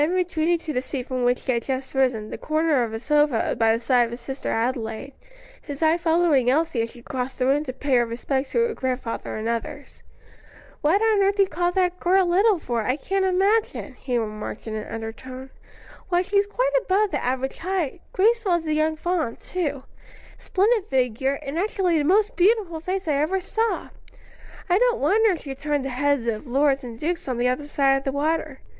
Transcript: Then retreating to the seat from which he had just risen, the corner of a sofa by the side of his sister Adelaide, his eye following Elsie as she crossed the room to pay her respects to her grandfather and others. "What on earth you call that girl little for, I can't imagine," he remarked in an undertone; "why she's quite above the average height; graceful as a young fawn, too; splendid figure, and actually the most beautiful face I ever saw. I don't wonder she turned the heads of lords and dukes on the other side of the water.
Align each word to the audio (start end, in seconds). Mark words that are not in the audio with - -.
Then 0.01 0.15
retreating 0.15 0.57
to 0.57 0.73
the 0.73 0.81
seat 0.81 1.05
from 1.05 1.23
which 1.23 1.43
he 1.45 1.51
had 1.51 1.61
just 1.61 1.93
risen, 1.93 2.31
the 2.31 2.37
corner 2.39 2.81
of 2.83 2.91
a 2.91 2.97
sofa 2.97 3.55
by 3.55 3.71
the 3.71 3.77
side 3.77 4.05
of 4.05 4.09
his 4.09 4.19
sister 4.21 4.49
Adelaide, 4.49 5.13
his 5.61 5.83
eye 5.83 5.95
following 5.97 6.49
Elsie 6.49 6.81
as 6.81 6.89
she 6.89 7.03
crossed 7.03 7.37
the 7.37 7.45
room 7.45 7.63
to 7.65 7.71
pay 7.71 7.97
her 7.97 8.05
respects 8.07 8.53
to 8.53 8.61
her 8.65 8.73
grandfather 8.73 9.35
and 9.35 9.47
others. 9.47 10.01
"What 10.81 11.03
on 11.03 11.21
earth 11.21 11.37
you 11.37 11.45
call 11.45 11.71
that 11.73 11.99
girl 11.99 12.25
little 12.25 12.57
for, 12.57 12.81
I 12.81 12.95
can't 12.95 13.23
imagine," 13.25 13.93
he 13.93 14.17
remarked 14.17 14.65
in 14.65 14.73
an 14.73 14.91
undertone; 14.91 15.51
"why 16.09 16.23
she's 16.23 16.47
quite 16.47 16.71
above 16.81 17.11
the 17.11 17.23
average 17.23 17.59
height; 17.59 18.01
graceful 18.11 18.53
as 18.53 18.65
a 18.65 18.73
young 18.73 18.95
fawn, 18.95 19.35
too; 19.35 19.83
splendid 20.35 20.85
figure, 20.85 21.35
and 21.43 21.59
actually 21.59 21.99
the 21.99 22.03
most 22.05 22.35
beautiful 22.35 22.79
face 22.79 23.07
I 23.07 23.17
ever 23.21 23.39
saw. 23.39 23.89
I 24.67 24.79
don't 24.79 24.99
wonder 24.99 25.35
she 25.35 25.53
turned 25.53 25.85
the 25.85 25.89
heads 25.89 26.25
of 26.25 26.47
lords 26.47 26.83
and 26.83 26.97
dukes 26.97 27.27
on 27.27 27.37
the 27.37 27.47
other 27.47 27.65
side 27.65 27.97
of 27.97 28.03
the 28.03 28.11
water. 28.11 28.61